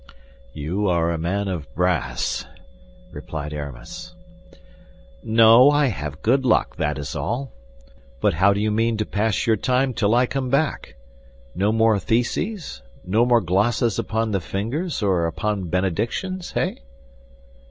"You 0.55 0.87
are 0.87 1.11
a 1.11 1.19
man 1.19 1.47
of 1.47 1.71
brass," 1.75 2.45
replied 3.11 3.53
Aramis. 3.53 4.15
"No, 5.21 5.69
I 5.69 5.89
have 5.89 6.23
good 6.23 6.43
luck, 6.43 6.77
that 6.77 6.97
is 6.97 7.15
all. 7.15 7.51
But 8.19 8.33
how 8.33 8.51
do 8.51 8.59
you 8.59 8.71
mean 8.71 8.97
to 8.97 9.05
pass 9.05 9.45
your 9.45 9.57
time 9.57 9.93
till 9.93 10.15
I 10.15 10.25
come 10.25 10.49
back? 10.49 10.95
No 11.53 11.71
more 11.71 11.99
theses, 11.99 12.81
no 13.05 13.27
more 13.27 13.41
glosses 13.41 13.99
upon 13.99 14.31
the 14.31 14.41
fingers 14.41 15.03
or 15.03 15.27
upon 15.27 15.69
benedictions, 15.69 16.53
hey?" 16.53 16.81